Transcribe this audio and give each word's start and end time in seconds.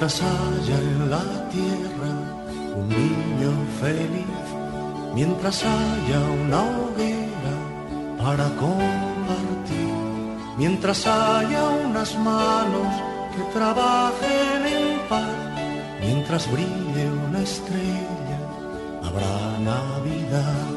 Mientras 0.00 0.22
haya 0.22 0.78
en 0.78 1.10
la 1.10 1.48
tierra 1.50 2.12
un 2.76 2.88
niño 2.88 3.50
feliz, 3.80 4.46
mientras 5.12 5.64
haya 5.64 6.20
una 6.44 6.62
hoguera 6.62 7.56
para 8.16 8.44
compartir, 8.50 9.92
mientras 10.56 11.04
haya 11.04 11.64
unas 11.84 12.16
manos 12.16 12.86
que 13.34 13.42
trabajen 13.58 14.66
en 14.66 15.00
paz, 15.08 15.34
mientras 16.00 16.48
brille 16.48 17.10
una 17.26 17.40
estrella, 17.40 18.38
habrá 19.02 19.58
Navidad, 19.58 20.70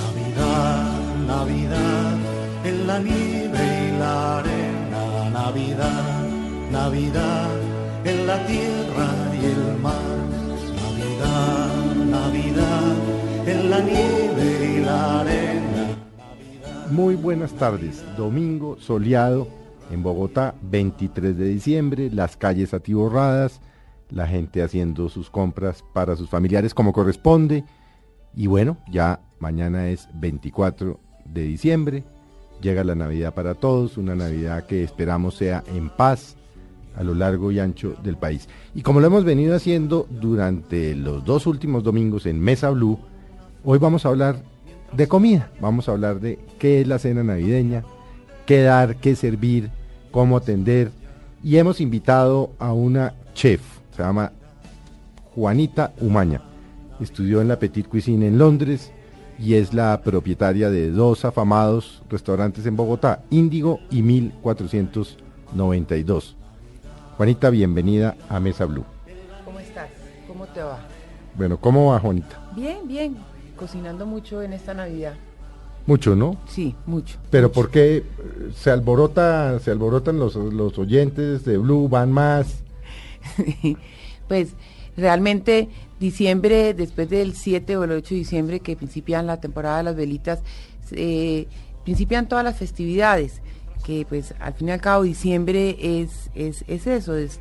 Navidad, 0.00 0.92
Navidad, 1.26 2.16
en 2.64 2.86
la 2.86 2.98
nieve 2.98 3.88
y 3.88 3.98
la 3.98 4.38
arena, 4.38 5.30
Navidad, 5.34 6.28
Navidad 6.72 7.67
en 8.08 8.26
la 8.26 8.46
tierra 8.46 9.08
y 9.40 9.44
el 9.44 9.80
mar. 9.80 9.94
Navidad, 10.76 11.94
Navidad, 12.06 12.96
en 13.46 13.70
la 13.70 13.80
nieve 13.80 14.76
y 14.76 14.80
la 14.80 15.20
arena. 15.20 15.96
Muy 16.90 17.16
buenas 17.16 17.52
tardes, 17.52 18.02
domingo 18.16 18.78
soleado 18.80 19.48
en 19.90 20.02
Bogotá, 20.02 20.54
23 20.62 21.36
de 21.36 21.44
diciembre, 21.44 22.10
las 22.10 22.36
calles 22.36 22.72
atiborradas, 22.72 23.60
la 24.10 24.26
gente 24.26 24.62
haciendo 24.62 25.10
sus 25.10 25.28
compras 25.28 25.84
para 25.92 26.16
sus 26.16 26.30
familiares 26.30 26.72
como 26.72 26.94
corresponde. 26.94 27.64
Y 28.34 28.46
bueno, 28.46 28.78
ya 28.90 29.20
mañana 29.38 29.88
es 29.88 30.08
24 30.14 30.98
de 31.26 31.42
diciembre, 31.42 32.04
llega 32.62 32.84
la 32.84 32.94
Navidad 32.94 33.34
para 33.34 33.54
todos, 33.54 33.98
una 33.98 34.14
Navidad 34.14 34.66
que 34.66 34.82
esperamos 34.82 35.34
sea 35.34 35.62
en 35.74 35.90
paz, 35.90 36.36
a 36.98 37.04
lo 37.04 37.14
largo 37.14 37.52
y 37.52 37.60
ancho 37.60 37.94
del 38.02 38.16
país. 38.16 38.48
Y 38.74 38.82
como 38.82 38.98
lo 39.00 39.06
hemos 39.06 39.24
venido 39.24 39.54
haciendo 39.54 40.08
durante 40.10 40.96
los 40.96 41.24
dos 41.24 41.46
últimos 41.46 41.84
domingos 41.84 42.26
en 42.26 42.40
Mesa 42.40 42.70
Blue, 42.70 42.98
hoy 43.64 43.78
vamos 43.78 44.04
a 44.04 44.08
hablar 44.08 44.42
de 44.92 45.06
comida, 45.06 45.48
vamos 45.60 45.88
a 45.88 45.92
hablar 45.92 46.18
de 46.18 46.40
qué 46.58 46.80
es 46.80 46.88
la 46.88 46.98
cena 46.98 47.22
navideña, 47.22 47.84
qué 48.46 48.62
dar, 48.62 48.96
qué 48.96 49.14
servir, 49.14 49.70
cómo 50.10 50.36
atender. 50.36 50.90
Y 51.44 51.58
hemos 51.58 51.80
invitado 51.80 52.50
a 52.58 52.72
una 52.72 53.14
chef, 53.32 53.60
se 53.94 54.02
llama 54.02 54.32
Juanita 55.36 55.92
Umaña. 56.00 56.42
Estudió 56.98 57.40
en 57.40 57.46
la 57.46 57.60
Petit 57.60 57.86
Cuisine 57.86 58.26
en 58.26 58.38
Londres 58.38 58.90
y 59.38 59.54
es 59.54 59.72
la 59.72 60.02
propietaria 60.02 60.68
de 60.68 60.90
dos 60.90 61.24
afamados 61.24 62.02
restaurantes 62.10 62.66
en 62.66 62.74
Bogotá, 62.74 63.22
Índigo 63.30 63.78
y 63.88 64.02
1492. 64.02 66.37
Juanita, 67.18 67.50
bienvenida 67.50 68.16
a 68.28 68.38
Mesa 68.38 68.64
Blue. 68.64 68.84
¿Cómo 69.44 69.58
estás? 69.58 69.88
¿Cómo 70.28 70.46
te 70.46 70.62
va? 70.62 70.78
Bueno, 71.34 71.60
¿cómo 71.60 71.90
va 71.90 71.98
Juanita? 71.98 72.40
Bien, 72.54 72.86
bien. 72.86 73.16
Cocinando 73.56 74.06
mucho 74.06 74.40
en 74.40 74.52
esta 74.52 74.72
Navidad. 74.72 75.14
Mucho, 75.84 76.14
¿no? 76.14 76.36
Sí, 76.46 76.76
mucho. 76.86 77.18
Pero 77.28 77.48
mucho. 77.48 77.60
¿por 77.60 77.72
qué 77.72 78.04
se 78.54 78.70
alborota, 78.70 79.58
se 79.58 79.72
alborotan 79.72 80.20
los, 80.20 80.36
los 80.36 80.78
oyentes 80.78 81.44
de 81.44 81.58
Blue, 81.58 81.88
van 81.88 82.12
más? 82.12 82.62
pues 84.28 84.50
realmente 84.96 85.70
diciembre, 85.98 86.72
después 86.72 87.10
del 87.10 87.34
7 87.34 87.78
o 87.78 87.82
el 87.82 87.90
8 87.90 88.10
de 88.10 88.16
diciembre 88.16 88.60
que 88.60 88.76
principian 88.76 89.26
la 89.26 89.40
temporada 89.40 89.78
de 89.78 89.82
las 89.82 89.96
velitas, 89.96 90.38
eh, 90.92 91.48
principian 91.82 92.28
todas 92.28 92.44
las 92.44 92.56
festividades 92.56 93.42
que 93.88 94.04
pues 94.06 94.34
al 94.38 94.52
fin 94.52 94.68
y 94.68 94.72
al 94.72 94.82
cabo 94.82 95.02
diciembre 95.02 95.74
es, 95.80 96.30
es, 96.34 96.62
es 96.68 96.86
eso, 96.86 97.16
es 97.16 97.40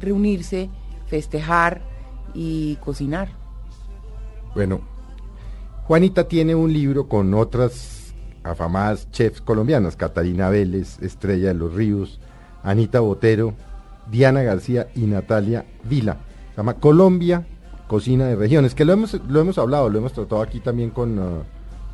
reunirse, 0.00 0.68
festejar 1.06 1.80
y 2.34 2.74
cocinar. 2.84 3.28
Bueno, 4.52 4.80
Juanita 5.84 6.26
tiene 6.26 6.56
un 6.56 6.72
libro 6.72 7.06
con 7.06 7.32
otras 7.34 8.12
afamadas 8.42 9.08
chefs 9.12 9.40
colombianas, 9.40 9.94
Catalina 9.94 10.50
Vélez, 10.50 11.00
Estrella 11.02 11.48
de 11.48 11.54
los 11.54 11.72
Ríos, 11.72 12.18
Anita 12.64 12.98
Botero, 12.98 13.54
Diana 14.10 14.42
García 14.42 14.88
y 14.96 15.02
Natalia 15.02 15.66
Vila. 15.84 16.16
Se 16.50 16.56
llama 16.56 16.74
Colombia, 16.74 17.46
Cocina 17.86 18.26
de 18.26 18.34
Regiones, 18.34 18.74
que 18.74 18.84
lo 18.84 18.92
hemos, 18.92 19.14
lo 19.28 19.40
hemos 19.40 19.56
hablado, 19.56 19.88
lo 19.88 19.98
hemos 19.98 20.12
tratado 20.12 20.42
aquí 20.42 20.58
también 20.58 20.90
con, 20.90 21.16
uh, 21.16 21.42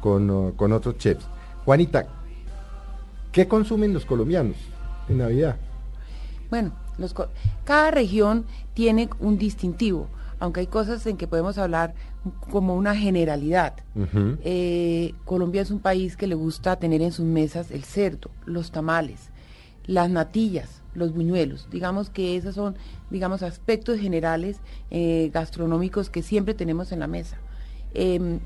con, 0.00 0.30
uh, 0.30 0.56
con 0.56 0.72
otros 0.72 0.96
chefs. 0.96 1.26
Juanita, 1.66 2.21
¿Qué 3.32 3.48
consumen 3.48 3.94
los 3.94 4.04
colombianos 4.04 4.56
en 5.08 5.18
Navidad? 5.18 5.56
Bueno, 6.50 6.72
los, 6.98 7.14
cada 7.64 7.90
región 7.90 8.44
tiene 8.74 9.08
un 9.20 9.38
distintivo, 9.38 10.08
aunque 10.38 10.60
hay 10.60 10.66
cosas 10.66 11.06
en 11.06 11.16
que 11.16 11.26
podemos 11.26 11.56
hablar 11.56 11.94
como 12.50 12.76
una 12.76 12.94
generalidad. 12.94 13.74
Uh 13.94 14.00
-huh. 14.00 14.38
eh, 14.44 15.14
Colombia 15.24 15.62
es 15.62 15.70
un 15.70 15.80
país 15.80 16.16
que 16.16 16.26
le 16.26 16.34
gusta 16.34 16.76
tener 16.76 17.00
en 17.00 17.10
sus 17.10 17.24
mesas 17.24 17.70
el 17.70 17.84
cerdo, 17.84 18.30
los 18.44 18.70
tamales, 18.70 19.30
las 19.86 20.10
natillas, 20.10 20.82
los 20.94 21.14
buñuelos. 21.14 21.68
Digamos 21.70 22.10
que 22.10 22.36
esos 22.36 22.54
son, 22.54 22.76
digamos, 23.10 23.42
aspectos 23.42 23.98
generales 23.98 24.58
eh, 24.90 25.30
gastronómicos 25.32 26.10
que 26.10 26.22
siempre 26.22 26.52
tenemos 26.52 26.92
en 26.92 27.00
la 27.00 27.06
mesa. 27.06 27.38
Eh, 27.94 28.40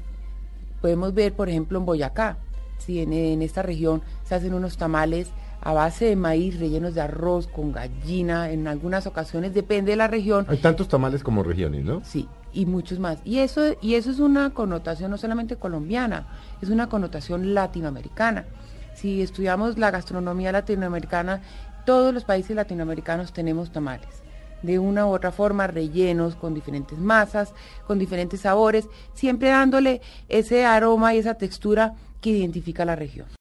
podemos 0.80 1.12
ver, 1.12 1.34
por 1.34 1.48
ejemplo, 1.48 1.76
en 1.78 1.86
Boyacá, 1.86 2.38
si 2.78 3.00
en, 3.00 3.12
en, 3.12 3.42
esta 3.42 3.62
región 3.62 4.02
se 4.24 4.34
hacen 4.34 4.54
unos 4.54 4.76
tamales 4.76 5.28
a 5.60 5.72
base 5.72 6.04
de 6.04 6.16
maíz 6.16 6.60
rellenos 6.60 6.94
de 6.94 7.00
arroz 7.00 7.48
con 7.48 7.72
gallina, 7.72 8.50
en 8.50 8.68
algunas 8.68 9.06
ocasiones 9.06 9.54
depende 9.54 9.92
de 9.92 9.96
la 9.96 10.06
región. 10.06 10.46
Hay 10.48 10.58
tantos 10.58 10.88
tamales 10.88 11.24
como 11.24 11.42
regiones, 11.42 11.84
¿no? 11.84 12.02
Sí, 12.04 12.28
y 12.52 12.66
muchos 12.66 12.98
más. 12.98 13.18
Y 13.24 13.38
eso, 13.38 13.74
y 13.80 13.94
eso 13.94 14.10
es 14.10 14.20
una 14.20 14.50
connotación 14.50 15.10
no 15.10 15.18
solamente 15.18 15.56
colombiana, 15.56 16.26
es 16.62 16.70
una 16.70 16.88
connotación 16.88 17.54
latinoamericana. 17.54 18.44
Si 18.94 19.22
estudiamos 19.22 19.76
la 19.76 19.90
gastronomía 19.90 20.52
latinoamericana, 20.52 21.42
todos 21.84 22.14
los 22.14 22.24
países 22.24 22.54
latinoamericanos 22.54 23.32
tenemos 23.32 23.70
tamales 23.70 24.25
de 24.62 24.78
una 24.78 25.06
u 25.06 25.10
otra 25.10 25.32
forma, 25.32 25.66
rellenos 25.66 26.34
con 26.34 26.54
diferentes 26.54 26.98
masas, 26.98 27.52
con 27.86 27.98
diferentes 27.98 28.40
sabores, 28.40 28.88
siempre 29.14 29.48
dándole 29.48 30.00
ese 30.28 30.64
aroma 30.64 31.14
y 31.14 31.18
esa 31.18 31.34
textura 31.34 31.94
que 32.20 32.30
identifica 32.30 32.84
la 32.84 32.96
región. 32.96 33.26